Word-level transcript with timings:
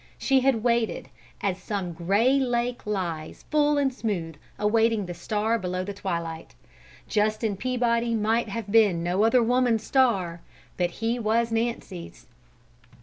She 0.17 0.39
had 0.39 0.63
waited, 0.63 1.09
"as 1.41 1.61
some 1.61 1.93
grey 1.93 2.39
lake 2.39 2.87
lies, 2.87 3.45
full 3.51 3.77
and 3.77 3.93
smooth, 3.93 4.33
awaiting 4.57 5.05
the 5.05 5.13
star 5.13 5.59
below 5.59 5.83
the 5.83 5.93
twilight." 5.93 6.55
Justin 7.07 7.55
Peabody 7.55 8.15
might 8.15 8.49
have 8.49 8.71
been 8.71 9.03
no 9.03 9.23
other 9.23 9.43
woman's 9.43 9.83
star, 9.83 10.41
but 10.75 10.89
he 11.05 11.19
was 11.19 11.51
Nancy's! 11.51 12.25